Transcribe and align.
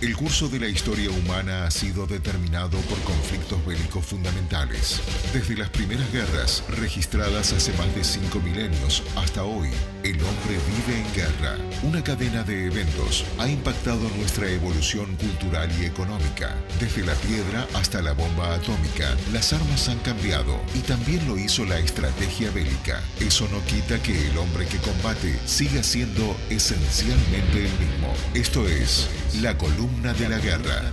El 0.00 0.16
curso 0.16 0.48
de 0.48 0.58
la 0.58 0.66
historia 0.66 1.10
humana 1.10 1.66
ha 1.66 1.70
sido 1.70 2.06
determinado 2.06 2.78
por 2.88 2.98
conflictos 3.00 3.62
bélicos 3.66 4.06
fundamentales. 4.06 4.98
Desde 5.34 5.58
las 5.58 5.68
primeras 5.68 6.10
guerras, 6.10 6.64
registradas 6.70 7.52
hace 7.52 7.70
más 7.74 7.94
de 7.94 8.02
cinco 8.02 8.40
milenios, 8.40 9.02
hasta 9.14 9.44
hoy, 9.44 9.68
el 10.02 10.14
hombre 10.14 10.56
vive 10.86 10.98
en 10.98 11.14
guerra. 11.14 11.58
Una 11.82 12.02
cadena 12.02 12.42
de 12.44 12.68
eventos 12.68 13.26
ha 13.38 13.46
impactado 13.46 14.08
nuestra 14.16 14.48
evolución 14.50 15.16
cultural 15.16 15.70
y 15.78 15.84
económica. 15.84 16.56
Desde 16.80 17.04
la 17.04 17.14
piedra 17.16 17.68
hasta 17.74 18.00
la 18.00 18.12
bomba 18.12 18.54
atómica, 18.54 19.14
las 19.34 19.52
armas 19.52 19.86
han 19.90 19.98
cambiado 19.98 20.58
y 20.74 20.78
también 20.78 21.28
lo 21.28 21.36
hizo 21.36 21.66
la 21.66 21.78
estrategia 21.78 22.50
bélica. 22.52 23.02
Eso 23.20 23.46
no 23.52 23.62
quita 23.66 24.02
que 24.02 24.28
el 24.28 24.38
hombre 24.38 24.64
que 24.64 24.78
combate 24.78 25.38
siga 25.44 25.82
siendo 25.82 26.34
esencialmente 26.48 27.66
el 27.66 27.72
mismo. 27.78 28.14
Esto 28.32 28.66
es 28.66 29.10
La 29.38 29.56
columna 29.56 30.12
de 30.12 30.28
la 30.28 30.38
guerra 30.38 30.92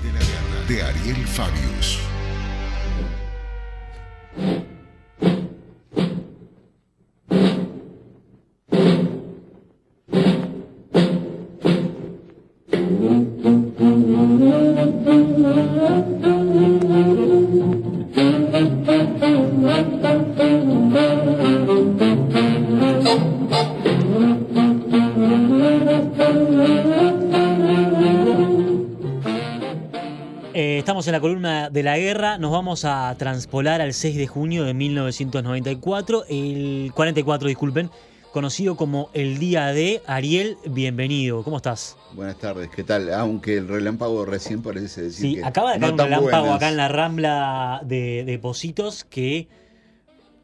de 0.68 0.82
Ariel 0.84 1.28
Fabius. 1.28 2.17
De 31.78 31.84
la 31.84 32.00
guerra, 32.00 32.40
nos 32.40 32.52
vamos 32.52 32.86
a 32.86 33.14
transpolar 33.20 33.82
al 33.82 33.94
6 33.94 34.18
de 34.18 34.26
junio 34.26 34.64
de 34.64 34.74
1994, 34.74 36.26
el 36.28 36.92
44, 36.96 37.48
disculpen, 37.48 37.92
conocido 38.34 38.76
como 38.76 39.12
el 39.14 39.38
Día 39.38 39.68
de 39.68 40.02
Ariel, 40.08 40.58
bienvenido, 40.66 41.44
¿cómo 41.44 41.58
estás? 41.58 41.96
Buenas 42.14 42.40
tardes, 42.40 42.70
¿qué 42.76 42.84
tal? 42.84 43.14
Aunque 43.14 43.58
el 43.58 43.68
relámpago 43.68 44.26
recién 44.26 44.64
parece 44.64 45.04
decir 45.04 45.22
Sí, 45.22 45.36
que 45.36 45.46
acaba 45.46 45.74
de 45.74 45.78
no 45.78 45.82
caer 45.82 45.92
un 45.92 45.98
tan 45.98 46.06
relámpago 46.08 46.42
buenas. 46.46 46.56
acá 46.58 46.70
en 46.70 46.78
la 46.78 46.88
rambla 46.88 47.82
de, 47.86 48.24
de 48.26 48.40
Positos 48.40 49.04
que 49.04 49.48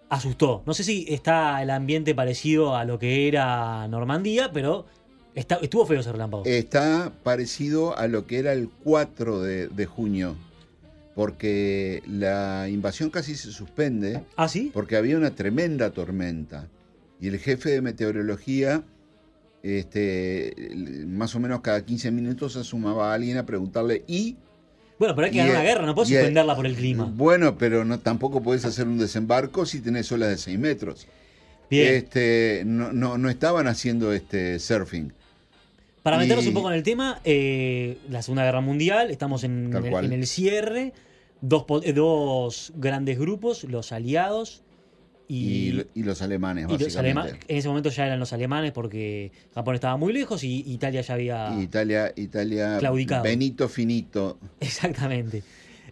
asustó. 0.10 0.62
No 0.68 0.76
sé 0.76 0.84
si 0.84 1.08
está 1.10 1.64
el 1.64 1.72
ambiente 1.72 2.14
parecido 2.14 2.76
a 2.76 2.86
lo 2.86 3.00
que 3.00 3.28
era 3.28 3.88
Normandía, 3.88 4.52
pero 4.54 4.86
está- 5.34 5.58
estuvo 5.64 5.88
feo 5.88 6.00
ese 6.02 6.12
relámpago. 6.12 6.44
Está 6.46 7.12
parecido 7.24 7.98
a 7.98 8.06
lo 8.08 8.28
que 8.28 8.38
era 8.38 8.54
el 8.54 8.70
4 8.84 9.42
de, 9.42 9.68
de 9.70 9.86
junio, 9.88 10.36
porque 11.16 12.02
la 12.08 12.68
invasión 12.70 13.10
casi 13.10 13.36
se 13.36 13.52
suspende, 13.52 14.24
¿Ah, 14.36 14.48
sí? 14.48 14.72
porque 14.74 14.96
había 14.96 15.18
una 15.18 15.36
tremenda 15.36 15.92
tormenta. 15.92 16.68
Y 17.20 17.28
el 17.28 17.40
jefe 17.40 17.70
de 17.70 17.82
meteorología, 17.82 18.84
este, 19.62 20.54
más 21.08 21.36
o 21.36 21.40
menos 21.40 21.62
cada 21.62 21.86
15 21.86 22.12
minutos 22.12 22.54
se 22.54 22.64
sumaba 22.64 23.12
a 23.12 23.14
alguien 23.16 23.38
a 23.38 23.46
preguntarle, 23.46 24.04
¿y? 24.08 24.38
Bueno, 25.00 25.16
pero 25.16 25.26
hay 25.26 25.32
que 25.32 25.38
ganar 25.38 25.54
una 25.56 25.64
guerra, 25.64 25.86
no 25.86 25.96
puedes 25.96 26.10
suspenderla 26.10 26.56
por 26.56 26.66
el 26.66 26.76
clima. 26.76 27.06
Bueno, 27.06 27.58
pero 27.58 27.86
no, 27.86 28.00
tampoco 28.00 28.42
puedes 28.42 28.66
hacer 28.66 28.88
un 28.88 28.98
desembarco 28.98 29.66
si 29.66 29.82
tenés 29.82 30.12
olas 30.12 30.30
de 30.30 30.38
6 30.38 30.60
metros. 30.60 31.08
Bien. 31.70 31.96
Este, 31.96 32.64
no, 32.66 32.92
no, 32.92 33.18
no 33.18 33.30
estaban 33.30 33.68
haciendo 33.68 34.14
este 34.14 34.60
surfing. 34.60 35.14
Para 36.04 36.18
meternos 36.18 36.46
Y- 36.46 36.50
un 36.50 36.54
poco 36.54 36.70
en 36.70 36.76
el 36.76 36.84
tema, 36.84 37.20
eh, 37.24 37.98
la 38.10 38.22
Segunda 38.22 38.44
Guerra 38.44 38.62
Mundial, 38.62 39.10
estamos 39.10 39.44
en, 39.46 39.74
el, 39.74 39.90
cual. 39.90 40.06
en 40.06 40.14
el 40.14 40.28
cierre, 40.28 40.94
dos, 41.42 42.74
grandes 42.76 43.18
grupos, 43.18 43.64
los 43.64 43.92
aliados 43.92 44.64
Y, 45.30 45.70
y, 45.70 45.86
y 45.96 46.04
los 46.04 46.22
alemanes, 46.22 46.66
y 46.66 46.72
los 46.74 46.82
básicamente. 46.82 47.20
alemanes. 47.22 47.46
En 47.48 47.58
ese 47.58 47.68
momento 47.70 47.90
ya 47.90 48.06
eran 48.06 48.20
los 48.20 48.34
alemanes 48.34 48.72
porque 48.74 49.32
Japón 49.56 49.76
estaba 49.76 49.96
muy 49.98 50.12
lejos 50.14 50.44
y 50.44 50.64
Italia 50.68 51.02
ya 51.02 51.14
había... 51.14 51.56
Y 51.58 51.64
Italia, 51.64 52.12
Italia, 52.16 52.78
Claudicado. 52.80 53.24
Benito 53.24 53.70
Finito. 53.70 54.38
Exactamente. 54.60 55.42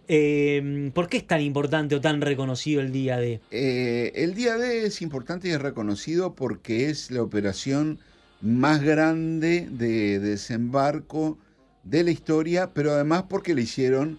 Eh, 0.08 0.90
¿Por 0.92 1.08
qué 1.08 1.16
es 1.16 1.26
tan 1.26 1.40
importante 1.40 1.94
o 1.94 2.00
tan 2.00 2.20
reconocido 2.20 2.82
el 2.82 2.92
día 2.92 3.16
de... 3.16 3.40
Eh, 3.50 4.12
el 4.16 4.34
día 4.34 4.58
D 4.58 4.84
es 4.84 5.00
importante 5.00 5.48
y 5.48 5.52
es 5.52 5.62
reconocido 5.62 6.34
porque 6.34 6.90
es 6.90 7.10
la 7.10 7.22
operación 7.22 7.98
más 8.42 8.82
grande 8.82 9.68
de 9.70 10.18
desembarco 10.18 11.38
de 11.84 12.04
la 12.04 12.10
historia, 12.10 12.74
pero 12.74 12.92
además 12.92 13.24
porque 13.28 13.54
la 13.54 13.60
hicieron 13.60 14.18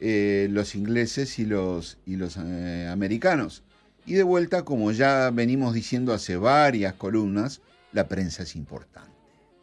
eh, 0.00 0.48
los 0.50 0.74
ingleses 0.74 1.38
y 1.38 1.46
los, 1.46 1.98
y 2.06 2.16
los 2.16 2.36
eh, 2.36 2.88
americanos. 2.90 3.64
Y 4.04 4.14
de 4.14 4.22
vuelta, 4.22 4.64
como 4.64 4.92
ya 4.92 5.30
venimos 5.30 5.74
diciendo 5.74 6.12
hace 6.12 6.36
varias 6.36 6.94
columnas, 6.94 7.62
la 7.92 8.08
prensa 8.08 8.42
es 8.42 8.56
importante. 8.56 9.10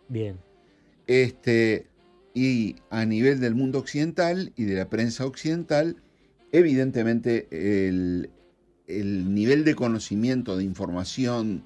Bien. 0.07 0.37
Este, 1.07 1.87
y 2.33 2.77
a 2.89 3.05
nivel 3.05 3.39
del 3.39 3.55
mundo 3.55 3.79
occidental 3.79 4.53
y 4.55 4.63
de 4.63 4.75
la 4.75 4.89
prensa 4.89 5.25
occidental, 5.25 5.97
evidentemente 6.51 7.47
el, 7.51 8.29
el 8.87 9.33
nivel 9.33 9.63
de 9.65 9.75
conocimiento, 9.75 10.57
de 10.57 10.63
información 10.63 11.63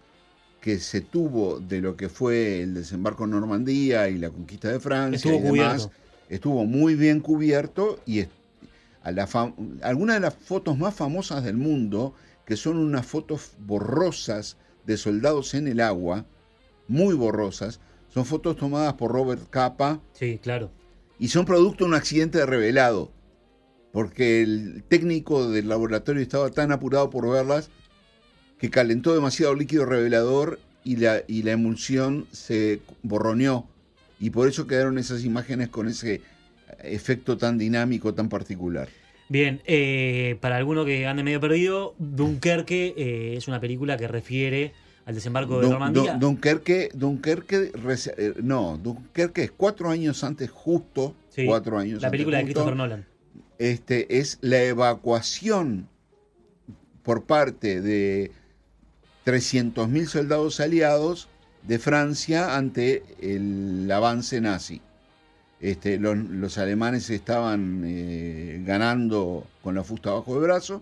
que 0.64 0.80
se 0.80 1.02
tuvo 1.02 1.60
de 1.60 1.82
lo 1.82 1.98
que 1.98 2.08
fue 2.08 2.62
el 2.62 2.74
desembarco 2.74 3.26
en 3.26 3.32
Normandía 3.32 4.08
y 4.08 4.18
la 4.18 4.30
conquista 4.30 4.72
de 4.72 4.80
Francia 4.80 5.30
Estuvo 5.30 5.54
y 5.54 5.58
demás, 5.60 5.88
cubierto. 5.88 5.96
estuvo 6.30 6.66
muy 6.66 6.96
bien 6.96 7.20
cubierto 7.20 8.00
y 8.06 8.22
a 9.02 9.12
la 9.12 9.28
algunas 9.82 10.16
de 10.16 10.20
las 10.22 10.34
fotos 10.34 10.78
más 10.78 10.96
famosas 10.96 11.44
del 11.44 11.58
mundo, 11.58 12.14
que 12.46 12.56
son 12.56 12.78
unas 12.78 13.06
fotos 13.06 13.52
borrosas 13.60 14.56
de 14.86 14.96
soldados 14.96 15.54
en 15.54 15.68
el 15.68 15.82
agua, 15.82 16.26
muy 16.88 17.14
borrosas, 17.14 17.82
son 18.08 18.24
fotos 18.24 18.56
tomadas 18.56 18.94
por 18.94 19.12
Robert 19.12 19.50
Capa 19.50 20.00
Sí, 20.14 20.40
claro. 20.42 20.72
y 21.20 21.28
son 21.28 21.44
producto 21.44 21.84
de 21.84 21.90
un 21.90 21.96
accidente 21.96 22.46
revelado, 22.46 23.12
porque 23.92 24.42
el 24.42 24.86
técnico 24.88 25.50
del 25.50 25.68
laboratorio 25.68 26.22
estaba 26.22 26.50
tan 26.52 26.72
apurado 26.72 27.10
por 27.10 27.30
verlas 27.30 27.70
que 28.64 28.70
calentó 28.70 29.14
demasiado 29.14 29.56
líquido 29.56 29.86
revelador 29.86 30.58
y 30.86 30.96
la, 30.96 31.22
y 31.28 31.44
la 31.44 31.52
emulsión 31.52 32.28
se 32.32 32.80
borroneó. 33.02 33.68
Y 34.22 34.30
por 34.30 34.48
eso 34.48 34.68
quedaron 34.68 34.98
esas 34.98 35.26
imágenes 35.26 35.68
con 35.68 35.90
ese 35.90 36.22
efecto 36.82 37.38
tan 37.38 37.58
dinámico, 37.58 38.14
tan 38.14 38.30
particular. 38.30 38.88
Bien, 39.28 39.62
eh, 39.66 40.38
para 40.40 40.56
alguno 40.56 40.86
que 40.86 41.06
ande 41.08 41.24
medio 41.24 41.42
perdido, 41.42 41.94
Dunkerque 42.00 42.94
eh, 42.96 43.34
es 43.36 43.50
una 43.50 43.60
película 43.60 43.98
que 43.98 44.08
refiere 44.08 44.72
al 45.06 45.16
desembarco 45.16 45.60
de 45.60 45.68
Normandía. 45.68 46.14
Dun- 46.14 46.20
Dunkerque, 46.22 46.90
Dunkerque, 46.94 47.70
eh, 48.18 48.34
no, 48.42 48.78
Dunkerque 48.82 49.44
es 49.44 49.52
cuatro 49.52 49.90
años 49.90 50.24
antes, 50.24 50.50
justo, 50.50 51.14
Sí, 51.32 51.46
cuatro 51.46 51.78
años 51.80 52.02
la 52.02 52.08
antes 52.08 52.12
película 52.12 52.38
de 52.38 52.44
justo, 52.44 52.62
Christopher 52.62 52.78
Nolan. 52.78 53.06
este, 53.58 54.20
es 54.20 54.38
la 54.40 54.64
evacuación 54.64 55.90
por 57.02 57.26
parte 57.26 57.82
de 57.82 58.32
300.000 59.26 60.06
soldados 60.06 60.60
aliados 60.60 61.30
de 61.64 61.80
Francia 61.80 62.56
ante 62.56 63.04
el 63.20 63.90
avance 63.92 64.42
nazi. 64.42 64.82
Este, 65.60 65.98
los, 65.98 66.18
los 66.18 66.58
alemanes 66.58 67.10
estaban 67.10 67.84
eh, 67.86 68.62
ganando 68.66 69.48
con 69.62 69.76
la 69.76 69.84
fusta 69.84 70.12
bajo 70.12 70.36
el 70.36 70.42
brazo 70.42 70.82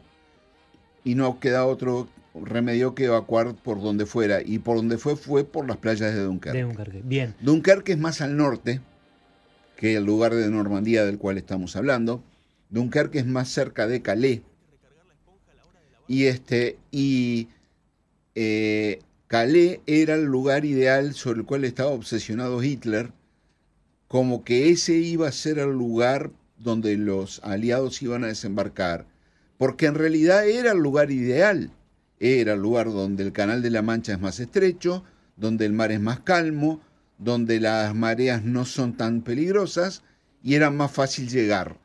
y 1.03 1.13
no 1.15 1.39
queda 1.39 1.65
otro 1.65 2.07
remedio 2.33 2.95
que 2.95 3.05
evacuar 3.05 3.53
por 3.55 3.81
donde 3.81 4.05
fuera. 4.05 4.41
Y 4.43 4.59
por 4.59 4.77
donde 4.77 4.97
fue 4.97 5.15
fue 5.15 5.43
por 5.43 5.67
las 5.67 5.77
playas 5.77 6.13
de 6.13 6.23
Dunkerque. 6.23 6.57
De 6.57 6.63
Dunkerque. 6.63 7.01
Bien. 7.03 7.35
Dunkerque 7.41 7.91
es 7.93 7.99
más 7.99 8.21
al 8.21 8.37
norte 8.37 8.81
que 9.75 9.95
el 9.95 10.05
lugar 10.05 10.33
de 10.33 10.49
Normandía 10.49 11.05
del 11.05 11.17
cual 11.17 11.37
estamos 11.37 11.75
hablando. 11.75 12.23
Dunkerque 12.69 13.19
es 13.19 13.25
más 13.25 13.49
cerca 13.49 13.87
de 13.87 14.01
Calais. 14.01 14.41
Y 16.07 16.25
este 16.25 16.77
y 16.91 17.47
eh, 18.35 18.99
Calais 19.27 19.79
era 19.85 20.15
el 20.15 20.25
lugar 20.25 20.65
ideal 20.65 21.13
sobre 21.13 21.39
el 21.39 21.45
cual 21.45 21.63
estaba 21.63 21.91
obsesionado 21.91 22.61
Hitler, 22.61 23.11
como 24.07 24.43
que 24.43 24.69
ese 24.69 24.95
iba 24.95 25.27
a 25.27 25.31
ser 25.31 25.59
el 25.59 25.71
lugar 25.71 26.31
donde 26.57 26.97
los 26.97 27.39
aliados 27.43 28.01
iban 28.01 28.23
a 28.23 28.27
desembarcar, 28.27 29.05
porque 29.57 29.85
en 29.85 29.95
realidad 29.95 30.47
era 30.47 30.71
el 30.71 30.79
lugar 30.79 31.11
ideal. 31.11 31.71
Era 32.19 32.53
el 32.53 32.59
lugar 32.59 32.87
donde 32.91 33.23
el 33.23 33.31
Canal 33.31 33.61
de 33.61 33.71
la 33.71 33.81
Mancha 33.81 34.13
es 34.13 34.19
más 34.19 34.39
estrecho, 34.39 35.03
donde 35.37 35.65
el 35.65 35.73
mar 35.73 35.91
es 35.91 35.99
más 35.99 36.19
calmo, 36.19 36.81
donde 37.17 37.59
las 37.59 37.95
mareas 37.95 38.43
no 38.43 38.65
son 38.65 38.97
tan 38.97 39.21
peligrosas 39.21 40.03
y 40.43 40.55
era 40.55 40.69
más 40.69 40.91
fácil 40.91 41.29
llegar. 41.29 41.77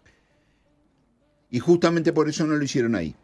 Y 1.50 1.58
justamente 1.58 2.12
por 2.12 2.28
eso 2.28 2.46
no 2.46 2.56
lo 2.56 2.64
hicieron 2.64 2.94
ahí. 2.94 3.14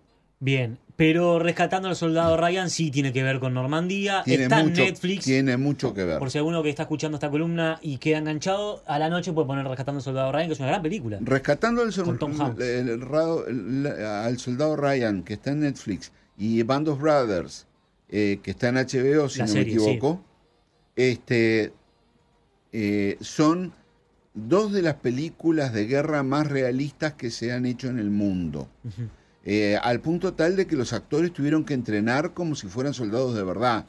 Bien, 0.41 0.79
Pero 0.97 1.39
Rescatando 1.39 1.89
al 1.89 1.97
Soldado 1.97 2.37
Ryan 2.37 2.69
sí 2.71 2.91
tiene 2.91 3.12
que 3.12 3.23
ver 3.23 3.41
con 3.41 3.55
Normandía. 3.55 4.23
Tiene 4.25 4.44
está 4.44 4.62
mucho, 4.62 4.83
en 4.83 4.89
Netflix. 4.89 5.25
Tiene 5.25 5.56
mucho 5.56 5.94
que 5.94 6.05
ver. 6.05 6.19
Por 6.19 6.31
si 6.31 6.39
alguno 6.39 6.62
que 6.62 6.69
está 6.71 6.83
escuchando 6.83 7.17
esta 7.17 7.31
columna 7.31 7.79
y 7.83 7.99
queda 7.99 8.19
enganchado, 8.19 8.83
a 8.87 8.99
la 8.99 9.09
noche 9.09 9.33
puede 9.33 9.47
poner 9.47 9.67
Rescatando 9.67 9.99
al 9.99 10.03
Soldado 10.03 10.31
Ryan, 10.33 10.47
que 10.49 10.53
es 10.53 10.59
una 10.61 10.69
gran 10.69 10.83
película. 10.83 11.19
Rescatando 11.23 11.83
al, 11.83 11.93
sol- 11.93 12.19
el- 12.61 12.89
el 12.91 13.87
al 14.05 14.39
soldado 14.39 14.77
Ryan, 14.77 15.23
que 15.23 15.33
está 15.35 15.50
en 15.53 15.61
Netflix, 15.61 16.12
y 16.37 16.62
Band 16.62 16.89
of 16.89 17.00
Brothers, 17.00 17.67
eh, 18.11 18.41
que 18.43 18.50
está 18.50 18.69
en 18.69 18.77
HBO, 18.77 19.29
si 19.29 19.39
La 19.41 19.47
no 19.47 19.53
serie, 19.53 19.75
me 19.77 19.83
equivoco, 19.83 20.23
este, 20.94 21.73
eh, 22.73 23.17
son 23.21 23.73
dos 24.35 24.73
de 24.73 24.83
las 24.83 24.94
películas 24.97 25.73
de 25.73 25.87
guerra 25.87 26.23
más 26.23 26.47
realistas 26.49 27.15
que 27.15 27.31
se 27.31 27.53
han 27.53 27.67
hecho 27.67 27.89
en 27.89 27.99
el 27.99 28.11
mundo. 28.11 28.69
Ujú. 28.85 29.09
Eh, 29.44 29.77
al 29.83 30.00
punto 30.00 30.35
tal 30.35 30.55
de 30.56 30.67
que 30.67 30.77
los 30.77 30.93
actores 30.93 31.33
tuvieron 31.33 31.65
que 31.65 31.75
entrenar 31.75 32.33
como 32.33 32.55
si 32.55 32.69
fueran 32.69 32.94
soldados 32.94 33.35
de 33.35 33.43
verdad. 33.43 33.87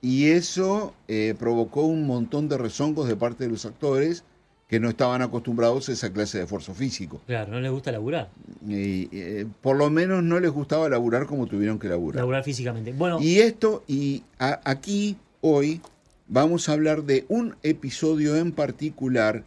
Y 0.00 0.26
eso 0.28 0.94
eh, 1.08 1.34
provocó 1.38 1.82
un 1.82 2.06
montón 2.06 2.48
de 2.48 2.56
rezongos 2.58 3.08
de 3.08 3.16
parte 3.16 3.44
de 3.44 3.50
los 3.50 3.66
actores 3.66 4.24
que 4.68 4.80
no 4.80 4.88
estaban 4.88 5.22
acostumbrados 5.22 5.88
a 5.88 5.92
esa 5.92 6.12
clase 6.12 6.38
de 6.38 6.44
esfuerzo 6.44 6.74
físico. 6.74 7.20
Claro, 7.26 7.52
no 7.52 7.60
les 7.60 7.70
gusta 7.70 7.92
laburar. 7.92 8.30
Y, 8.66 9.08
eh, 9.12 9.46
por 9.62 9.76
lo 9.76 9.90
menos 9.90 10.22
no 10.24 10.40
les 10.40 10.50
gustaba 10.50 10.88
laburar 10.88 11.26
como 11.26 11.46
tuvieron 11.46 11.78
que 11.78 11.88
laburar. 11.88 12.16
Laburar 12.20 12.42
físicamente. 12.44 12.92
Bueno, 12.92 13.18
Y 13.20 13.38
esto, 13.38 13.84
y 13.86 14.22
a- 14.38 14.60
aquí 14.64 15.16
hoy 15.40 15.80
vamos 16.28 16.68
a 16.68 16.72
hablar 16.72 17.04
de 17.04 17.24
un 17.28 17.54
episodio 17.62 18.36
en 18.36 18.52
particular. 18.52 19.44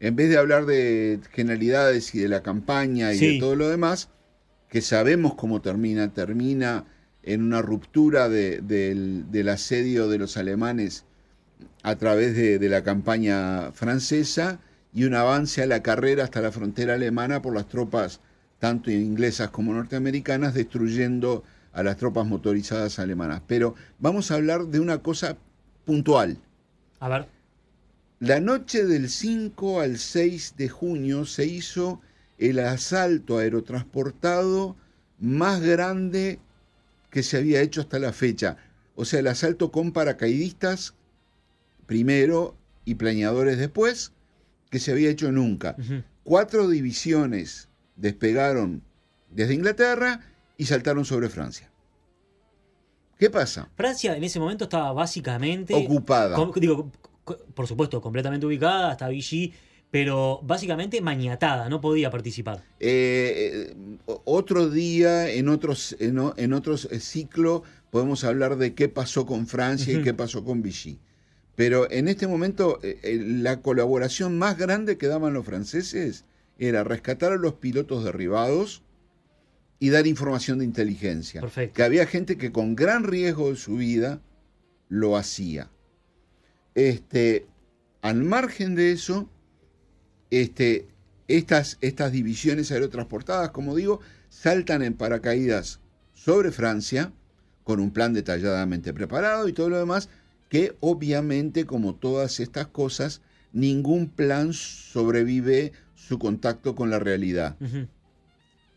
En 0.00 0.16
vez 0.16 0.30
de 0.30 0.38
hablar 0.38 0.64
de 0.66 1.20
generalidades 1.32 2.14
y 2.14 2.20
de 2.20 2.28
la 2.28 2.42
campaña 2.42 3.12
y 3.12 3.18
Sí. 3.18 3.34
de 3.34 3.40
todo 3.40 3.54
lo 3.54 3.68
demás, 3.68 4.08
que 4.68 4.80
sabemos 4.80 5.34
cómo 5.34 5.60
termina, 5.60 6.12
termina 6.12 6.84
en 7.22 7.42
una 7.42 7.60
ruptura 7.60 8.28
de- 8.28 8.60
del, 8.62 9.30
del 9.30 9.48
asedio 9.50 10.08
de 10.08 10.16
los 10.18 10.36
alemanes 10.38 11.04
a 11.82 11.96
través 11.96 12.34
de, 12.34 12.58
de 12.58 12.68
la 12.70 12.82
campaña 12.82 13.72
francesa 13.72 14.58
y 14.94 15.04
un 15.04 15.14
avance 15.14 15.62
a 15.62 15.66
la 15.66 15.82
carrera 15.82 16.24
hasta 16.24 16.40
la 16.40 16.50
frontera 16.52 16.94
alemana 16.94 17.42
por 17.42 17.54
las 17.54 17.68
tropas 17.68 18.20
tanto 18.58 18.90
inglesas 18.90 19.50
como 19.50 19.72
norteamericanas 19.74 20.54
destruyendo 20.54 21.44
a 21.72 21.82
las 21.82 21.96
tropas 21.96 22.26
motorizadas 22.26 22.98
alemanas. 22.98 23.42
Pero 23.46 23.74
vamos 23.98 24.30
a 24.30 24.34
hablar 24.34 24.66
de 24.66 24.80
una 24.80 24.98
cosa 24.98 25.36
puntual. 25.84 26.38
a 27.00 27.08
ver. 27.08 27.26
La 28.20 28.38
noche 28.38 28.84
del 28.84 29.08
5 29.08 29.80
al 29.80 29.96
6 29.96 30.54
de 30.58 30.68
junio 30.68 31.24
se 31.24 31.46
hizo 31.46 32.02
el 32.36 32.58
asalto 32.58 33.38
aerotransportado 33.38 34.76
más 35.18 35.62
grande 35.62 36.38
que 37.08 37.22
se 37.22 37.38
había 37.38 37.62
hecho 37.62 37.80
hasta 37.80 37.98
la 37.98 38.12
fecha. 38.12 38.58
O 38.94 39.06
sea, 39.06 39.20
el 39.20 39.26
asalto 39.26 39.72
con 39.72 39.92
paracaidistas 39.92 40.92
primero 41.86 42.54
y 42.84 42.96
planeadores 42.96 43.56
después, 43.56 44.12
que 44.68 44.80
se 44.80 44.92
había 44.92 45.08
hecho 45.08 45.32
nunca. 45.32 45.76
Cuatro 46.22 46.68
divisiones 46.68 47.70
despegaron 47.96 48.82
desde 49.30 49.54
Inglaterra 49.54 50.20
y 50.58 50.66
saltaron 50.66 51.06
sobre 51.06 51.30
Francia. 51.30 51.70
¿Qué 53.18 53.30
pasa? 53.30 53.70
Francia 53.76 54.14
en 54.14 54.24
ese 54.24 54.38
momento 54.38 54.64
estaba 54.64 54.92
básicamente. 54.92 55.74
Ocupada. 55.74 56.36
digo, 56.56 56.92
por 57.54 57.66
supuesto, 57.66 58.00
completamente 58.00 58.46
ubicada, 58.46 58.90
hasta 58.90 59.08
Vichy, 59.08 59.52
pero 59.90 60.40
básicamente 60.44 61.00
maniatada, 61.00 61.68
no 61.68 61.80
podía 61.80 62.10
participar. 62.10 62.62
Eh, 62.78 63.72
eh, 63.72 63.96
otro 64.24 64.68
día, 64.70 65.30
en 65.30 65.48
otros, 65.48 65.96
en, 65.98 66.18
o- 66.18 66.34
en 66.36 66.52
otros 66.52 66.88
eh, 66.90 67.00
ciclo, 67.00 67.62
podemos 67.90 68.22
hablar 68.24 68.56
de 68.56 68.74
qué 68.74 68.88
pasó 68.88 69.26
con 69.26 69.46
Francia 69.48 69.98
y 69.98 70.02
qué 70.02 70.14
pasó 70.14 70.44
con 70.44 70.62
Vichy. 70.62 70.98
Pero 71.56 71.90
en 71.90 72.06
este 72.08 72.26
momento, 72.28 72.78
eh, 72.82 73.18
la 73.22 73.60
colaboración 73.62 74.38
más 74.38 74.56
grande 74.56 74.96
que 74.96 75.08
daban 75.08 75.34
los 75.34 75.44
franceses 75.44 76.24
era 76.58 76.84
rescatar 76.84 77.32
a 77.32 77.36
los 77.36 77.54
pilotos 77.54 78.04
derribados 78.04 78.82
y 79.78 79.88
dar 79.90 80.06
información 80.06 80.58
de 80.60 80.66
inteligencia. 80.66 81.40
Perfecto. 81.40 81.74
Que 81.74 81.82
había 81.82 82.06
gente 82.06 82.36
que 82.38 82.52
con 82.52 82.76
gran 82.76 83.02
riesgo 83.04 83.50
de 83.50 83.56
su 83.56 83.76
vida 83.76 84.20
lo 84.88 85.16
hacía. 85.16 85.68
Este, 86.88 87.46
al 88.00 88.22
margen 88.22 88.74
de 88.74 88.92
eso, 88.92 89.28
este, 90.30 90.88
estas, 91.28 91.76
estas 91.82 92.10
divisiones 92.10 92.72
aerotransportadas, 92.72 93.50
como 93.50 93.76
digo, 93.76 94.00
saltan 94.30 94.82
en 94.82 94.94
paracaídas 94.94 95.80
sobre 96.14 96.50
Francia, 96.52 97.12
con 97.64 97.80
un 97.80 97.90
plan 97.90 98.14
detalladamente 98.14 98.94
preparado 98.94 99.46
y 99.46 99.52
todo 99.52 99.68
lo 99.68 99.78
demás, 99.78 100.08
que 100.48 100.74
obviamente, 100.80 101.66
como 101.66 101.94
todas 101.94 102.40
estas 102.40 102.66
cosas, 102.68 103.20
ningún 103.52 104.08
plan 104.08 104.52
sobrevive 104.54 105.72
su 105.94 106.18
contacto 106.18 106.74
con 106.74 106.88
la 106.88 106.98
realidad. 106.98 107.56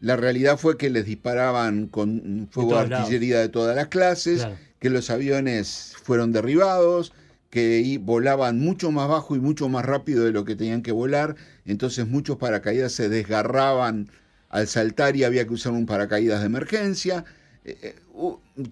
La 0.01 0.17
realidad 0.17 0.57
fue 0.57 0.77
que 0.77 0.89
les 0.89 1.05
disparaban 1.05 1.87
con 1.87 2.49
fuego 2.51 2.71
de 2.81 2.89
lados. 2.89 3.05
artillería 3.05 3.39
de 3.39 3.47
todas 3.49 3.75
las 3.77 3.87
clases, 3.87 4.39
Claro. 4.41 4.57
que 4.79 4.89
los 4.89 5.09
aviones 5.09 5.93
fueron 6.03 6.33
derribados, 6.33 7.13
que 7.53 7.99
volaban 8.01 8.59
mucho 8.59 8.91
más 8.91 9.07
bajo 9.07 9.35
y 9.35 9.39
mucho 9.39 9.69
más 9.69 9.85
rápido 9.85 10.23
de 10.25 10.31
lo 10.31 10.43
que 10.43 10.55
tenían 10.55 10.81
que 10.81 10.91
volar, 10.91 11.35
entonces 11.65 12.07
muchos 12.07 12.37
paracaídas 12.37 12.93
se 12.93 13.09
desgarraban 13.09 14.09
al 14.49 14.67
saltar 14.67 15.15
y 15.15 15.23
había 15.23 15.45
que 15.45 15.53
usar 15.53 15.73
un 15.73 15.85
paracaídas 15.85 16.39
de 16.39 16.47
emergencia, 16.47 17.25
eh, 17.63 17.77
eh, 17.83 17.95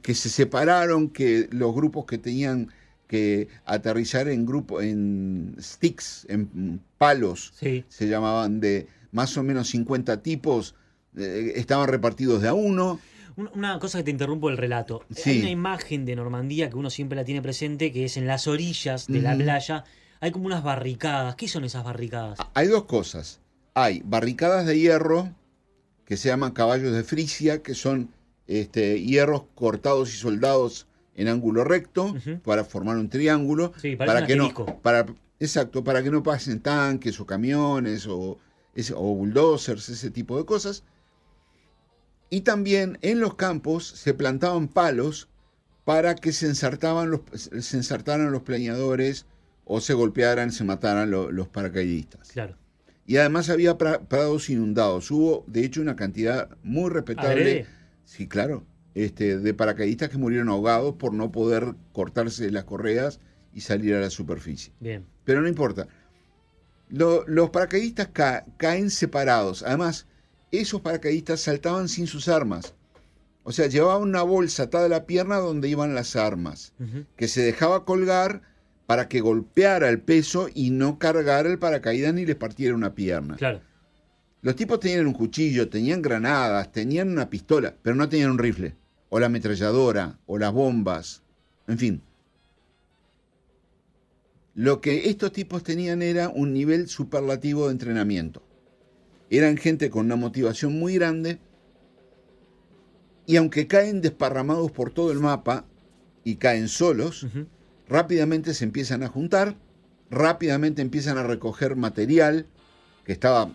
que 0.02 0.16
se 0.16 0.30
separaron, 0.30 1.10
que 1.10 1.48
los 1.52 1.76
grupos 1.76 2.06
que 2.08 2.18
tenían 2.18 2.70
que 3.08 3.50
aterrizar 3.66 4.28
en 4.28 4.48
grupo 4.48 4.82
en 4.82 5.56
sticks, 5.62 6.26
en 6.28 6.82
palos, 6.98 7.54
Sí. 7.60 7.86
se 7.88 8.08
llamaban 8.08 8.60
de 8.62 8.88
más 9.12 9.38
o 9.38 9.44
menos 9.44 9.70
50 9.70 10.24
tipos, 10.24 10.74
eh, 11.16 11.54
estaban 11.56 11.88
repartidos 11.88 12.42
de 12.42 12.48
a 12.48 12.56
uno. 12.56 13.00
Un- 13.36 13.50
Una 13.56 13.80
cosa 13.80 14.00
que 14.00 14.04
te 14.06 14.12
interrumpo 14.12 14.50
el 14.50 14.58
relato. 14.58 15.04
Sí. 15.16 15.30
Hay 15.32 15.40
una 15.42 15.50
imagen 15.50 16.06
de 16.06 16.16
Normandía 16.16 16.70
que 16.70 16.76
uno 16.78 16.90
siempre 16.90 17.16
la 17.16 17.24
tiene 17.26 17.42
presente, 17.42 17.92
que 17.92 18.06
es 18.06 18.18
en 18.18 18.28
las 18.28 18.48
orillas 18.48 19.08
de 19.08 19.22
la 19.22 19.36
playa. 19.36 19.84
Hay 20.20 20.32
como 20.32 20.46
unas 20.46 20.64
barricadas. 20.64 21.36
¿Qué 21.36 21.48
son 21.48 21.64
esas 21.64 21.84
barricadas? 21.84 22.38
Hay 22.54 22.68
dos 22.68 22.84
cosas. 22.86 23.40
Hay 23.74 24.02
barricadas 24.06 24.66
de 24.66 24.78
hierro 24.78 25.30
que 26.06 26.18
se 26.18 26.28
llaman 26.30 26.52
caballos 26.52 26.94
de 26.94 27.04
Frisia, 27.04 27.62
que 27.64 27.74
son 27.74 28.10
este, 28.48 29.02
hierros 29.02 29.44
cortados 29.56 30.14
y 30.14 30.18
soldados 30.18 30.88
en 31.16 31.28
ángulo 31.28 31.64
recto 31.64 32.14
para 32.44 32.64
formar 32.66 32.98
un 32.98 33.10
triángulo. 33.10 33.72
Sí, 33.82 33.96
para 33.96 34.26
que 34.28 34.36
no, 34.36 34.54
para, 34.82 35.06
exacto, 35.40 35.84
para 35.84 36.04
que 36.04 36.12
no 36.12 36.22
pasen 36.22 36.60
tanques 36.60 37.20
o 37.20 37.26
camiones 37.26 38.08
o, 38.08 38.38
o 38.96 39.16
bulldozers, 39.16 39.88
ese 39.90 40.12
tipo 40.12 40.38
de 40.38 40.46
cosas. 40.46 40.84
Y 42.32 42.42
también 42.42 42.98
en 43.04 43.20
los 43.20 43.36
campos 43.36 43.86
se 43.88 44.14
plantaban 44.16 44.68
palos 44.70 45.28
para 45.86 46.16
que 46.16 46.32
se 46.32 46.48
ensartaban 46.48 47.12
los, 47.12 47.22
se 47.34 47.78
ensartaran 47.78 48.32
los 48.32 48.42
planeadores 48.44 49.26
o 49.66 49.82
se 49.82 49.94
golpearan, 49.94 50.52
se 50.52 50.64
mataran 50.64 51.12
lo- 51.12 51.30
los 51.32 51.48
paracaidistas. 51.50 52.30
Claro. 52.30 52.56
Y 53.06 53.18
además 53.18 53.50
había 53.50 53.78
pra- 53.78 54.00
prados 54.08 54.50
inundados. 54.50 55.12
Hubo, 55.12 55.44
de 55.48 55.66
hecho, 55.66 55.82
una 55.82 55.96
cantidad 55.98 56.50
muy 56.64 56.90
respetable. 56.90 57.66
Sí, 58.06 58.28
claro. 58.28 58.64
Este, 58.96 59.38
de 59.38 59.54
paracaidistas 59.54 60.10
que 60.10 60.18
murieron 60.18 60.50
ahogados 60.50 60.96
por 60.96 61.14
no 61.14 61.32
poder 61.32 61.76
cortarse 61.92 62.50
las 62.52 62.64
correas 62.64 63.20
y 63.54 63.62
salir 63.62 63.94
a 63.96 64.00
la 64.02 64.10
superficie. 64.10 64.72
Bien. 64.80 65.06
Pero 65.26 65.42
no 65.42 65.48
importa. 65.50 65.88
Lo- 66.90 67.26
los 67.28 67.50
paracaidistas 67.50 68.08
ca- 68.14 68.46
caen 68.58 68.90
separados. 68.90 69.64
Además, 69.64 70.08
esos 70.52 70.82
paracaidistas 70.82 71.42
saltaban 71.42 71.90
sin 71.90 72.08
sus 72.08 72.28
armas. 72.28 72.74
O 73.44 73.52
sea, 73.52 73.68
llevaban 73.68 74.04
una 74.04 74.22
bolsa 74.22 74.64
atada 74.64 74.86
a 74.86 74.90
la 74.90 75.06
pierna 75.06 75.38
donde 75.38 75.68
iban 75.68 75.96
las 75.96 76.16
armas, 76.16 76.74
que 77.16 77.28
se 77.28 77.42
dejaba 77.42 77.86
colgar 77.86 78.42
para 78.86 79.08
que 79.08 79.22
golpeara 79.22 79.90
el 79.90 80.02
peso 80.02 80.50
y 80.54 80.70
no 80.70 81.00
cargara 81.00 81.50
el 81.50 81.58
paracaídas 81.58 82.14
ni 82.14 82.26
les 82.26 82.36
partiera 82.36 82.76
una 82.76 82.94
pierna. 82.94 83.38
Claro. 83.38 83.62
Los 84.42 84.56
tipos 84.56 84.80
tenían 84.80 85.08
un 85.08 85.14
cuchillo, 85.14 85.70
tenían 85.70 86.02
granadas, 86.02 86.72
tenían 86.72 87.10
una 87.10 87.30
pistola, 87.30 87.76
pero 87.82 87.96
no 87.96 88.10
tenían 88.10 88.32
un 88.32 88.40
rifle, 88.40 88.76
o 89.10 89.20
la 89.20 89.28
ametralladora, 89.28 90.20
o 90.26 90.38
las 90.38 90.52
bombas, 90.52 91.22
en 91.68 91.78
fin. 91.78 92.02
Lo 94.56 94.82
que 94.82 95.10
estos 95.10 95.32
tipos 95.32 95.64
tenían 95.64 96.02
era 96.02 96.30
un 96.30 96.54
nivel 96.54 96.90
superlativo 96.90 97.68
de 97.68 97.74
entrenamiento. 97.74 98.44
Eran 99.32 99.58
gente 99.58 99.90
con 99.90 100.06
una 100.06 100.16
motivación 100.18 100.78
muy 100.78 100.96
grande 100.96 101.40
y 103.26 103.38
aunque 103.38 103.66
caen 103.68 104.02
desparramados 104.02 104.72
por 104.72 104.92
todo 104.92 105.12
el 105.12 105.20
mapa 105.20 105.66
y 106.24 106.36
caen 106.36 106.68
solos, 106.68 107.26
rápidamente 107.88 108.54
se 108.54 108.66
empiezan 108.66 109.04
a 109.04 109.08
juntar, 109.08 109.56
rápidamente 110.10 110.82
empiezan 110.82 111.18
a 111.18 111.24
recoger 111.24 111.76
material 111.76 112.46
que 113.06 113.14
estaba 113.14 113.50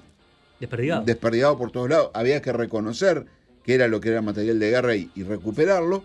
Desperdigado. 0.59 1.05
desperdigado 1.05 1.59
por 1.59 1.71
todos 1.71 1.91
lados. 1.91 2.11
Había 2.15 2.41
que 2.41 2.53
reconocer 2.53 3.27
qué 3.63 3.75
era 3.75 3.87
lo 3.89 4.01
que 4.01 4.09
era 4.09 4.23
material 4.23 4.59
de 4.59 4.71
guerra 4.71 4.97
y, 4.97 5.11
y 5.15 5.23
recuperarlo. 5.25 6.05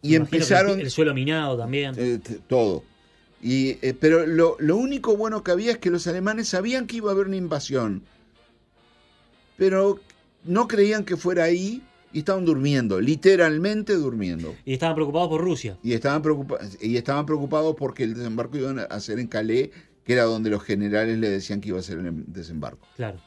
Y 0.00 0.08
Me 0.08 0.10
que 0.12 0.36
empezaron 0.36 0.78
El, 0.80 0.86
el 0.86 0.90
suelo 0.90 1.12
minado 1.12 1.58
también. 1.58 1.94
eh, 1.98 2.18
todo. 2.48 2.82
Y, 3.42 3.76
eh, 3.82 3.94
pero 3.98 4.24
lo, 4.26 4.56
lo 4.58 4.76
único 4.76 5.16
bueno 5.16 5.44
que 5.44 5.50
había 5.50 5.72
es 5.72 5.78
que 5.78 5.90
los 5.90 6.06
alemanes 6.06 6.48
sabían 6.48 6.86
que 6.86 6.96
iba 6.96 7.10
a 7.10 7.14
haber 7.14 7.26
una 7.26 7.36
invasión, 7.36 8.02
pero 9.56 9.98
no 10.44 10.66
creían 10.68 11.04
que 11.04 11.16
fuera 11.16 11.44
ahí 11.44 11.82
y 12.12 12.18
estaban 12.20 12.44
durmiendo, 12.44 13.00
literalmente 13.00 13.94
durmiendo. 13.94 14.54
Y 14.64 14.74
estaban 14.74 14.94
preocupados 14.94 15.28
por 15.28 15.40
Rusia. 15.42 15.78
Y 15.82 15.92
estaban, 15.94 16.20
preocupa- 16.22 16.58
y 16.80 16.96
estaban 16.96 17.24
preocupados 17.26 17.74
porque 17.76 18.04
el 18.04 18.14
desembarco 18.14 18.58
iban 18.58 18.78
a 18.80 18.82
hacer 18.84 19.18
en 19.18 19.28
Calais, 19.28 19.70
que 20.04 20.12
era 20.12 20.24
donde 20.24 20.50
los 20.50 20.62
generales 20.62 21.18
le 21.18 21.30
decían 21.30 21.60
que 21.60 21.68
iba 21.70 21.78
a 21.78 21.82
ser 21.82 21.98
el 22.00 22.24
desembarco. 22.32 22.86
Claro. 22.96 23.18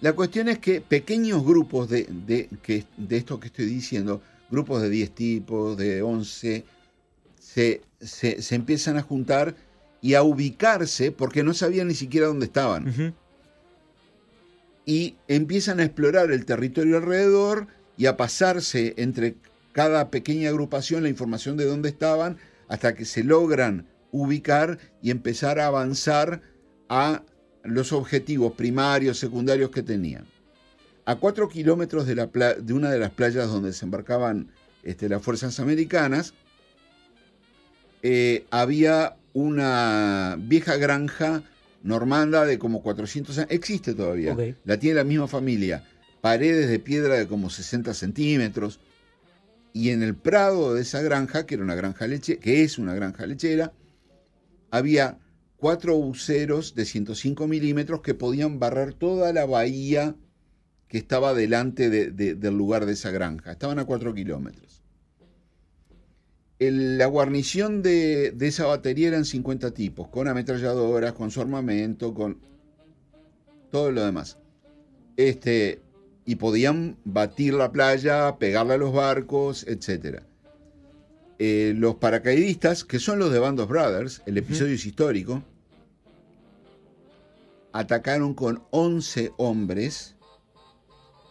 La 0.00 0.12
cuestión 0.14 0.48
es 0.48 0.58
que 0.58 0.80
pequeños 0.80 1.44
grupos 1.44 1.88
de, 1.88 2.04
de, 2.26 2.48
que, 2.62 2.84
de 2.96 3.16
esto 3.16 3.38
que 3.40 3.48
estoy 3.48 3.66
diciendo, 3.66 4.22
grupos 4.50 4.80
de 4.82 4.90
10 4.90 5.10
tipos, 5.14 5.76
de 5.76 6.02
11, 6.02 6.64
se, 7.38 7.82
se, 8.00 8.40
se 8.42 8.54
empiezan 8.54 8.96
a 8.96 9.02
juntar 9.02 9.54
y 10.00 10.14
a 10.14 10.22
ubicarse 10.22 11.10
porque 11.10 11.42
no 11.42 11.52
sabían 11.52 11.88
ni 11.88 11.94
siquiera 11.94 12.28
dónde 12.28 12.46
estaban. 12.46 12.88
Ujú. 12.88 13.12
Y 14.88 15.16
empiezan 15.28 15.80
a 15.80 15.84
explorar 15.84 16.32
el 16.32 16.46
territorio 16.46 16.96
alrededor 16.96 17.66
y 17.98 18.06
a 18.06 18.16
pasarse 18.16 18.94
entre 18.96 19.36
cada 19.72 20.08
pequeña 20.10 20.48
agrupación 20.48 21.02
la 21.02 21.10
información 21.10 21.58
de 21.58 21.66
dónde 21.66 21.90
estaban 21.90 22.38
hasta 22.68 22.94
que 22.94 23.04
se 23.04 23.22
logran 23.22 23.86
ubicar 24.12 24.78
y 25.02 25.10
empezar 25.10 25.60
a 25.60 25.66
avanzar 25.66 26.40
a 26.88 27.22
los 27.64 27.92
objetivos 27.92 28.54
primarios, 28.54 29.18
secundarios 29.18 29.70
que 29.70 29.82
tenían. 29.82 30.24
A 31.04 31.16
cuatro 31.16 31.50
kilómetros 31.50 32.06
de, 32.06 32.72
una 32.72 32.90
de 32.90 32.98
las 32.98 33.10
playas 33.10 33.48
donde 33.48 33.68
desembarcaban 33.68 34.50
este, 34.84 35.10
las 35.10 35.20
fuerzas 35.22 35.60
americanas, 35.60 36.32
eh, 38.02 38.46
había 38.50 39.16
una 39.34 40.38
vieja 40.38 40.76
granja 40.76 41.42
normanda 41.82 42.44
de 42.44 42.58
como 42.58 42.82
400 42.82 43.38
años. 43.38 43.50
Existe 43.50 43.94
todavía. 43.94 44.32
La 44.64 44.78
tiene 44.78 44.96
la 44.96 45.04
misma 45.04 45.28
familia. 45.28 45.84
Paredes 46.20 46.68
de 46.68 46.78
piedra 46.78 47.14
de 47.16 47.26
como 47.26 47.50
60 47.50 47.94
centímetros. 47.94 48.80
Y 49.72 49.90
en 49.90 50.02
el 50.02 50.14
prado 50.16 50.74
de 50.74 50.82
esa 50.82 51.00
granja, 51.02 51.46
que 51.46 51.54
era 51.54 51.62
una 51.64 51.74
granja 51.76 52.06
leche, 52.06 52.38
que 52.38 52.62
es 52.64 52.78
una 52.78 52.94
granja 52.94 53.26
lechera, 53.26 53.72
había 54.70 55.18
cuatro 55.56 55.96
buceros 55.96 56.74
de 56.74 56.84
105 56.84 57.46
milímetros 57.46 58.00
que 58.00 58.14
podían 58.14 58.58
barrer 58.58 58.94
toda 58.94 59.32
la 59.32 59.44
bahía 59.46 60.14
que 60.88 60.98
estaba 60.98 61.34
delante 61.34 61.90
de- 61.90 62.10
de- 62.10 62.34
del 62.34 62.56
lugar 62.56 62.86
de 62.86 62.92
esa 62.94 63.10
granja. 63.10 63.52
Estaban 63.52 63.78
a 63.78 63.84
cuatro 63.84 64.14
kilómetros. 64.14 64.82
El- 66.58 66.98
la 66.98 67.06
guarnición 67.06 67.82
de, 67.82 68.32
de 68.32 68.48
esa 68.48 68.66
batería 68.66 69.08
eran 69.08 69.24
50 69.24 69.70
tipos, 69.72 70.08
con 70.08 70.28
ametralladoras, 70.28 71.12
con 71.12 71.30
su 71.30 71.40
armamento, 71.40 72.14
con 72.14 72.38
todo 73.70 73.92
lo 73.92 74.04
demás. 74.04 74.38
Este, 75.16 75.80
y 76.24 76.36
podían 76.36 76.96
batir 77.04 77.54
la 77.54 77.70
playa, 77.72 78.36
pegarle 78.38 78.74
a 78.74 78.78
los 78.78 78.92
barcos, 78.92 79.64
etc. 79.68 80.22
Eh, 81.38 81.74
los 81.76 81.94
paracaidistas, 81.96 82.84
que 82.84 82.98
son 82.98 83.18
los 83.20 83.32
de 83.32 83.38
Band 83.38 83.60
of 83.60 83.68
Brothers, 83.68 84.22
el 84.26 84.38
episodio 84.38 84.74
es 84.74 84.84
histórico, 84.84 85.42
atacaron 87.72 88.34
con 88.34 88.62
11 88.70 89.32
hombres, 89.36 90.16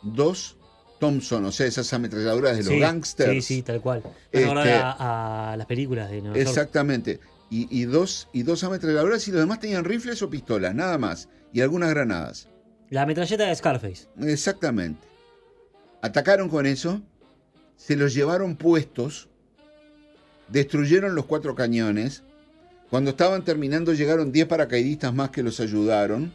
dos 0.03 0.57
Thompson, 0.99 1.45
o 1.45 1.51
sea, 1.51 1.65
esas 1.67 1.91
ametralladoras 1.93 2.57
de 2.57 2.63
los 2.63 2.73
Sí, 2.73 2.79
gangsters. 2.79 3.31
Sí, 3.31 3.41
sí, 3.55 3.61
tal 3.61 3.81
cual. 3.81 4.03
Este- 4.31 4.49
a, 4.73 5.51
a 5.53 5.57
las 5.57 5.67
películas 5.67 6.09
de 6.09 6.21
Nueva 6.21 6.37
York. 6.37 6.47
Exactamente. 6.49 7.19
Y, 7.49 7.67
y 7.81 7.85
dos, 7.85 8.27
y 8.33 8.43
dos 8.43 8.63
ametralladoras 8.63 9.27
y 9.27 9.31
los 9.31 9.39
demás 9.41 9.59
tenían 9.59 9.85
rifles 9.85 10.21
o 10.21 10.29
pistolas, 10.29 10.73
nada 10.75 10.97
más. 10.97 11.29
Y 11.53 11.61
algunas 11.61 11.89
granadas. 11.91 12.49
La 12.89 13.05
metralleta 13.05 13.45
de 13.45 13.55
Scarface. 13.55 14.07
Exactamente. 14.21 15.07
Atacaron 16.01 16.49
con 16.49 16.65
eso, 16.65 17.01
se 17.75 17.95
los 17.95 18.13
llevaron 18.13 18.55
puestos, 18.55 19.29
destruyeron 20.49 21.15
los 21.15 21.25
cuatro 21.25 21.55
cañones. 21.55 22.23
Cuando 22.89 23.11
estaban 23.11 23.43
terminando 23.43 23.93
llegaron 23.93 24.31
10 24.31 24.47
paracaidistas 24.47 25.13
más 25.13 25.29
que 25.31 25.43
los 25.43 25.59
ayudaron. 25.59 26.31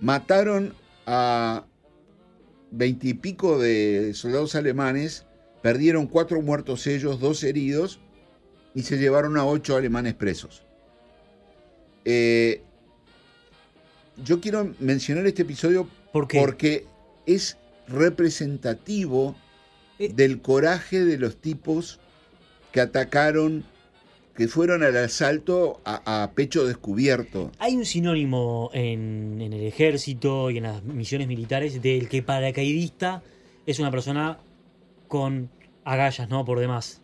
Mataron 0.00 0.74
a 1.06 1.64
veintipico 2.76 3.58
de 3.58 4.12
soldados 4.14 4.54
alemanes, 4.54 5.26
perdieron 5.62 6.06
cuatro 6.06 6.40
muertos 6.42 6.86
ellos, 6.86 7.20
dos 7.20 7.42
heridos, 7.42 8.00
y 8.74 8.82
se 8.82 8.98
llevaron 8.98 9.36
a 9.36 9.46
ocho 9.46 9.76
alemanes 9.76 10.14
presos. 10.14 10.62
Eh, 12.04 12.62
yo 14.22 14.40
quiero 14.40 14.74
mencionar 14.78 15.26
este 15.26 15.42
episodio 15.42 15.88
porque 16.12 16.86
es 17.26 17.56
representativo 17.88 19.36
Eh. 19.98 20.12
del 20.12 20.40
coraje 20.42 21.04
de 21.04 21.18
los 21.18 21.36
tipos 21.36 22.00
que 22.72 22.80
atacaron, 22.80 23.64
que 24.34 24.48
fueron 24.48 24.82
al 24.82 24.96
asalto 24.96 25.80
a, 25.84 26.24
a 26.24 26.32
pecho 26.32 26.66
descubierto. 26.66 27.52
Hay 27.58 27.76
un 27.76 27.84
sinónimo 27.84 28.70
en, 28.72 29.40
en 29.40 29.52
el 29.52 29.62
ejército 29.64 30.50
y 30.50 30.58
en 30.58 30.64
las 30.64 30.82
misiones 30.82 31.28
militares 31.28 31.80
del 31.80 32.08
que 32.08 32.22
paracaidista 32.22 33.22
es 33.66 33.78
una 33.78 33.90
persona 33.90 34.38
con 35.08 35.50
agallas, 35.84 36.28
¿no? 36.28 36.44
Por 36.44 36.58
demás. 36.58 37.00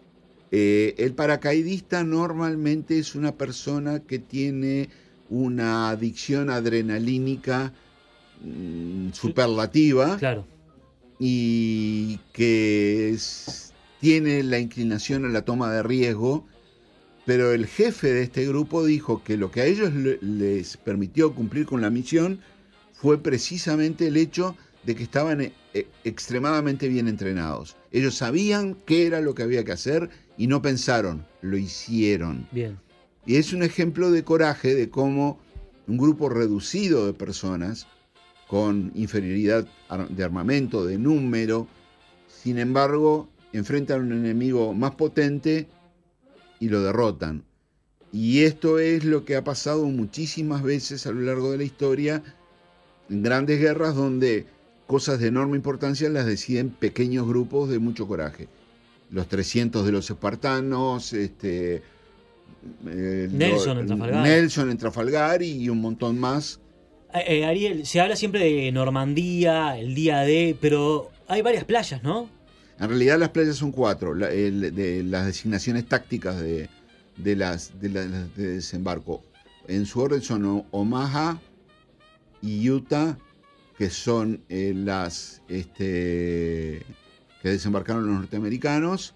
Eh, 0.50 0.94
el 0.98 1.12
paracaidista 1.12 2.02
normalmente 2.02 2.98
es 2.98 3.14
una 3.14 3.32
persona 3.36 4.00
que 4.00 4.18
tiene 4.18 4.88
una 5.28 5.90
adicción 5.90 6.50
adrenalínica 6.50 7.72
mm, 8.42 9.12
superlativa 9.12 10.16
Claro. 10.18 10.44
y 11.20 12.18
que 12.32 13.10
es- 13.10 13.72
tiene 14.00 14.42
la 14.42 14.58
inclinación 14.58 15.24
a 15.26 15.28
la 15.28 15.42
toma 15.42 15.70
de 15.72 15.82
riesgo, 15.84 16.46
pero 17.30 17.52
el 17.52 17.68
jefe 17.68 18.12
de 18.12 18.22
este 18.24 18.44
grupo 18.44 18.84
dijo 18.84 19.22
que 19.22 19.36
lo 19.36 19.52
que 19.52 19.60
a 19.60 19.64
ellos 19.64 19.94
le- 19.94 20.18
les 20.20 20.76
permitió 20.76 21.32
cumplir 21.32 21.64
con 21.64 21.80
la 21.80 21.88
misión 21.88 22.40
fue 22.92 23.22
precisamente 23.22 24.08
el 24.08 24.16
hecho 24.16 24.56
de 24.82 24.96
que 24.96 25.04
estaban 25.04 25.40
eh, 25.40 25.52
eh, 25.72 25.86
extremadamente 26.02 26.88
bien 26.88 27.06
entrenados. 27.06 27.76
Ellos 27.92 28.16
sabían 28.16 28.74
qué 28.84 29.06
era 29.06 29.20
lo 29.20 29.36
que 29.36 29.44
había 29.44 29.62
que 29.62 29.70
hacer 29.70 30.10
y 30.36 30.48
no 30.48 30.60
pensaron, 30.60 31.24
lo 31.40 31.56
hicieron. 31.56 32.48
Bien. 32.50 32.80
Y 33.24 33.36
es 33.36 33.52
un 33.52 33.62
ejemplo 33.62 34.10
de 34.10 34.24
coraje 34.24 34.74
de 34.74 34.90
cómo 34.90 35.38
un 35.86 35.98
grupo 35.98 36.30
reducido 36.30 37.06
de 37.06 37.12
personas, 37.12 37.86
con 38.48 38.90
inferioridad 38.96 39.68
de 40.08 40.24
armamento, 40.24 40.84
de 40.84 40.98
número, 40.98 41.68
sin 42.26 42.58
embargo, 42.58 43.28
enfrentan 43.52 44.00
a 44.00 44.02
un 44.02 44.12
enemigo 44.14 44.74
más 44.74 44.96
potente 44.96 45.68
y 46.60 46.68
lo 46.68 46.82
derrotan. 46.82 47.42
Y 48.12 48.40
esto 48.42 48.78
es 48.78 49.04
lo 49.04 49.24
que 49.24 49.34
ha 49.36 49.42
pasado 49.42 49.84
muchísimas 49.86 50.62
veces 50.62 51.06
a 51.06 51.10
lo 51.12 51.20
largo 51.22 51.50
de 51.50 51.58
la 51.58 51.64
historia 51.64 52.22
en 53.08 53.22
grandes 53.22 53.58
guerras 53.60 53.94
donde 53.96 54.46
cosas 54.86 55.18
de 55.20 55.28
enorme 55.28 55.56
importancia 55.56 56.08
las 56.10 56.26
deciden 56.26 56.70
pequeños 56.70 57.26
grupos 57.26 57.68
de 57.70 57.78
mucho 57.78 58.06
coraje. 58.06 58.48
Los 59.10 59.26
300 59.28 59.84
de 59.86 59.92
los 59.92 60.08
espartanos, 60.10 61.12
este, 61.12 61.82
eh, 62.86 63.28
Nelson 63.30 63.76
lo- 63.76 63.80
en 63.82 63.86
Trafalgar. 63.86 64.22
Nelson 64.26 64.70
en 64.70 64.78
Trafalgar 64.78 65.42
y 65.42 65.68
un 65.68 65.80
montón 65.80 66.18
más. 66.18 66.60
Eh, 67.14 67.38
eh, 67.40 67.44
Ariel, 67.44 67.86
se 67.86 68.00
habla 68.00 68.14
siempre 68.16 68.40
de 68.44 68.70
Normandía, 68.72 69.78
el 69.78 69.94
día 69.94 70.20
de, 70.20 70.56
pero 70.60 71.10
hay 71.26 71.42
varias 71.42 71.64
playas, 71.64 72.02
¿no? 72.02 72.28
En 72.80 72.88
realidad 72.88 73.18
las 73.18 73.28
playas 73.28 73.56
son 73.56 73.72
cuatro, 73.72 74.14
la- 74.14 74.30
el- 74.32 74.74
de 74.74 75.02
las 75.02 75.26
designaciones 75.26 75.86
tácticas 75.86 76.40
de, 76.40 76.68
de 77.18 77.36
las, 77.36 77.78
de 77.78 77.88
las 77.90 78.34
de 78.36 78.54
desembarco. 78.54 79.22
En 79.68 79.84
su 79.86 80.00
orden 80.00 80.22
son 80.22 80.64
Omaha 80.70 81.38
y 82.40 82.68
Utah, 82.70 83.18
que 83.76 83.90
son 83.90 84.42
eh, 84.48 84.72
las 84.74 85.42
este, 85.48 86.82
que 87.42 87.48
desembarcaron 87.50 88.06
los 88.06 88.16
norteamericanos, 88.16 89.14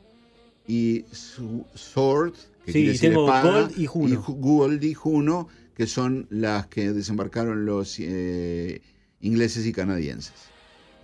y 0.67 1.05
Su- 1.13 1.67
Sword, 1.75 2.33
que 2.65 2.73
Sí, 2.73 2.79
quiere 2.79 2.93
decir 2.93 3.11
tengo 3.11 3.27
espada, 3.27 3.63
Gold 3.63 3.79
y 3.79 3.87
Juno. 3.87 4.23
Ju- 4.23 4.41
Gold 4.41 4.85
y 4.85 4.95
Juno, 4.95 5.49
que 5.75 5.87
son 5.87 6.27
las 6.31 6.67
que 6.69 6.93
desembarcaron 6.93 7.67
los 7.67 7.97
eh, 7.99 8.81
ingleses 9.21 9.67
y 9.67 9.73
canadienses 9.73 10.35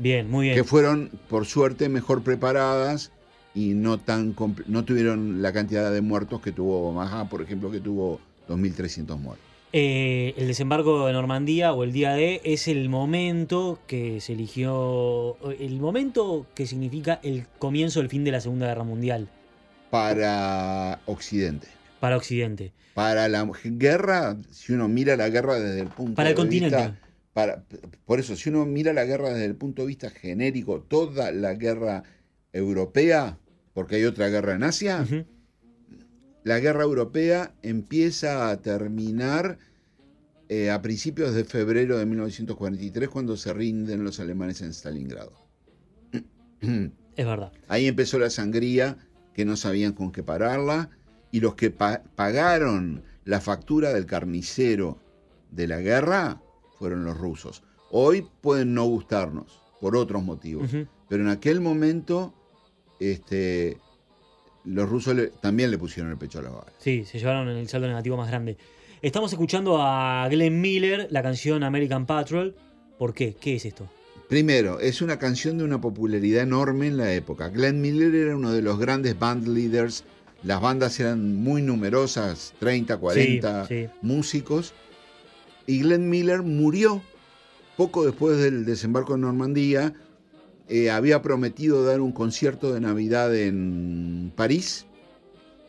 Bien, 0.00 0.30
muy 0.30 0.46
bien. 0.46 0.56
que 0.56 0.64
fueron, 0.64 1.10
por 1.28 1.44
suerte, 1.46 1.88
mejor 1.90 2.22
preparadas 2.22 3.12
y 3.54 3.74
no, 3.74 3.98
tan 3.98 4.34
no 4.66 4.84
tuvieron 4.84 5.42
la 5.42 5.52
cantidad 5.52 5.92
de 5.92 6.00
muertos 6.00 6.40
que 6.40 6.52
tuvo 6.52 6.88
Omaha, 6.88 7.28
por 7.28 7.42
ejemplo, 7.42 7.70
que 7.70 7.80
tuvo 7.80 8.18
2.300 8.48 9.18
muertos. 9.18 9.44
Eh, 9.72 10.34
el 10.36 10.48
desembarco 10.48 11.06
de 11.06 11.12
Normandía 11.12 11.72
o 11.74 11.84
el 11.84 11.92
día 11.92 12.14
D 12.14 12.40
es 12.44 12.66
el 12.66 12.88
momento 12.88 13.78
que 13.86 14.20
se 14.20 14.32
eligió, 14.32 15.36
el 15.60 15.78
momento 15.78 16.46
que 16.54 16.66
significa 16.66 17.20
el 17.22 17.46
comienzo 17.58 18.00
del 18.00 18.08
fin 18.08 18.24
de 18.24 18.32
la 18.32 18.40
Segunda 18.40 18.66
Guerra 18.66 18.82
Mundial 18.84 19.28
Para 19.90 21.00
Occidente. 21.06 21.68
para 22.00 22.16
Occidente. 22.16 22.72
Para 22.94 23.28
la 23.28 23.48
guerra, 23.62 24.36
si 24.50 24.72
uno 24.72 24.88
mira 24.88 25.16
la 25.16 25.28
guerra 25.28 25.58
desde 25.60 25.80
el 25.82 25.88
punto 25.88 26.14
Para 26.16 26.30
el 26.30 26.34
de 26.34 26.40
continente. 26.40 26.76
vista. 26.76 27.09
Para, 27.40 27.64
por 28.04 28.20
eso, 28.20 28.36
si 28.36 28.50
uno 28.50 28.66
mira 28.66 28.92
la 28.92 29.06
guerra 29.06 29.30
desde 29.30 29.46
el 29.46 29.56
punto 29.56 29.80
de 29.82 29.88
vista 29.88 30.10
genérico, 30.10 30.82
toda 30.82 31.32
la 31.32 31.54
guerra 31.54 32.02
europea, 32.52 33.38
porque 33.72 33.96
hay 33.96 34.04
otra 34.04 34.28
guerra 34.28 34.54
en 34.54 34.62
Asia, 34.62 35.06
la 36.44 36.58
guerra 36.58 36.82
europea 36.82 37.54
empieza 37.62 38.50
a 38.50 38.60
terminar 38.60 39.58
eh, 40.50 40.70
a 40.70 40.82
principios 40.82 41.34
de 41.34 41.44
febrero 41.44 41.96
de 41.96 42.04
1943, 42.06 43.08
cuando 43.08 43.36
se 43.36 43.54
rinden 43.54 44.04
los 44.04 44.20
alemanes 44.20 44.60
en 44.60 44.74
Stalingrado. 44.74 45.32
Es 47.16 47.26
verdad. 47.26 47.52
Ahí 47.68 47.86
empezó 47.86 48.18
la 48.18 48.30
sangría 48.30 48.96
que 49.34 49.44
no 49.44 49.56
sabían 49.56 49.92
con 49.92 50.12
qué 50.12 50.22
pararla 50.22 50.90
y 51.30 51.40
los 51.40 51.54
que 51.54 51.70
pa- 51.70 52.02
pagaron 52.16 53.02
la 53.24 53.40
factura 53.40 53.92
del 53.92 54.06
carnicero 54.06 54.98
de 55.50 55.66
la 55.66 55.80
guerra 55.80 56.40
fueron 56.80 57.04
los 57.04 57.16
rusos. 57.16 57.62
Hoy 57.92 58.26
pueden 58.40 58.72
no 58.74 58.84
gustarnos 58.86 59.60
por 59.80 59.94
otros 59.96 60.22
motivos, 60.24 60.68
pero 61.08 61.22
en 61.22 61.28
aquel 61.28 61.60
momento 61.60 62.32
este, 62.98 63.76
los 64.64 64.88
rusos 64.88 65.14
le- 65.14 65.28
también 65.28 65.70
le 65.70 65.78
pusieron 65.78 66.10
el 66.10 66.18
pecho 66.18 66.38
a 66.38 66.42
la 66.42 66.50
bala. 66.50 66.72
Sí, 66.78 67.04
se 67.04 67.18
llevaron 67.18 67.48
el 67.48 67.68
saldo 67.68 67.86
negativo 67.86 68.16
más 68.16 68.28
grande. 68.28 68.56
Estamos 69.02 69.30
escuchando 69.32 69.78
a 69.80 70.26
Glenn 70.30 70.60
Miller, 70.60 71.06
la 71.10 71.22
canción 71.22 71.62
American 71.62 72.06
Patrol. 72.06 72.56
¿Por 72.98 73.14
qué? 73.14 73.34
¿Qué 73.38 73.56
es 73.56 73.64
esto? 73.66 73.88
Primero, 74.28 74.80
es 74.80 75.02
una 75.02 75.18
canción 75.18 75.58
de 75.58 75.64
una 75.64 75.80
popularidad 75.80 76.42
enorme 76.42 76.86
en 76.86 76.96
la 76.96 77.12
época. 77.14 77.48
Glenn 77.48 77.80
Miller 77.80 78.14
era 78.14 78.36
uno 78.36 78.52
de 78.52 78.62
los 78.62 78.78
grandes 78.78 79.18
band 79.18 79.46
leaders. 79.48 80.04
Las 80.42 80.60
bandas 80.62 80.98
eran 81.00 81.36
muy 81.36 81.60
numerosas, 81.62 82.54
30, 82.60 82.96
40 82.98 83.66
Sí, 83.66 83.84
sí. 83.84 83.90
músicos. 84.02 84.72
Y 85.70 85.82
Glenn 85.82 86.10
Miller 86.10 86.42
murió 86.42 87.00
poco 87.76 88.04
después 88.04 88.38
del 88.38 88.64
desembarco 88.64 89.14
en 89.14 89.20
Normandía. 89.20 89.94
Eh, 90.68 90.90
había 90.90 91.22
prometido 91.22 91.84
dar 91.84 92.00
un 92.00 92.10
concierto 92.10 92.72
de 92.74 92.80
Navidad 92.80 93.32
en 93.36 94.32
París 94.34 94.86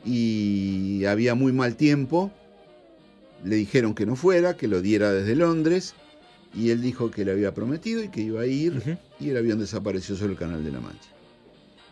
y 0.04 1.06
había 1.06 1.36
muy 1.36 1.52
mal 1.52 1.76
tiempo. 1.76 2.32
Le 3.44 3.58
dijeron 3.58 3.94
que 3.94 4.08
no 4.08 4.16
fuera, 4.16 4.58
que 4.58 4.68
lo 4.68 4.82
diera 4.82 5.12
desde 5.14 5.36
Londres. 5.36 5.94
Y 6.56 6.72
él 6.72 6.82
dijo 6.82 7.12
que 7.12 7.24
le 7.24 7.34
había 7.34 7.54
prometido 7.54 8.04
y 8.04 8.10
que 8.10 8.22
iba 8.22 8.42
a 8.42 8.48
ir. 8.48 8.98
Y 9.20 9.30
el 9.30 9.38
avión 9.38 9.60
desapareció 9.60 10.16
sobre 10.16 10.32
el 10.32 10.40
canal 10.40 10.66
de 10.66 10.72
la 10.72 10.80
Mancha. 10.80 11.10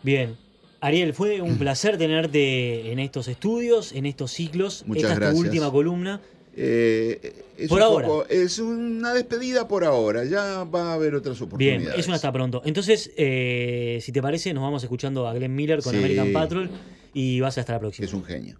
Bien. 0.02 0.36
Ariel, 0.80 1.14
fue 1.14 1.42
un 1.42 1.58
placer 1.58 1.96
tenerte 1.96 2.90
en 2.90 2.98
estos 2.98 3.28
estudios, 3.28 3.92
en 3.92 4.06
estos 4.06 4.32
ciclos. 4.32 4.82
Muchas 4.84 5.04
Esta 5.04 5.12
es 5.12 5.18
gracias. 5.20 5.40
tu 5.40 5.46
última 5.46 5.70
columna. 5.70 6.20
Eh, 6.56 7.44
es 7.56 7.68
Por 7.68 7.78
un 7.78 7.82
ahora. 7.84 8.06
poco- 8.08 8.26
es 8.28 8.58
una 8.58 9.14
despedida 9.14 9.68
por 9.68 9.84
ahora. 9.84 10.24
Ya 10.24 10.64
va 10.64 10.90
a 10.90 10.94
haber 10.94 11.14
otras 11.14 11.38
Bien, 11.38 11.46
oportunidades. 11.48 11.98
es 12.00 12.06
una 12.06 12.16
hasta 12.16 12.32
pronto. 12.32 12.62
Entonces, 12.64 13.10
eh, 13.16 13.98
si 14.02 14.12
te 14.12 14.20
parece, 14.22 14.52
nos 14.54 14.62
vamos 14.62 14.82
escuchando 14.82 15.26
a 15.28 15.34
Glenn 15.34 15.54
Miller 15.54 15.80
con 15.82 15.92
Sí. 15.92 15.98
American 15.98 16.32
Patrol 16.32 16.70
y 17.14 17.40
vas 17.40 17.56
hasta 17.58 17.72
la 17.74 17.80
próxima. 17.80 18.06
Es 18.06 18.14
un 18.14 18.24
genio. 18.24 18.58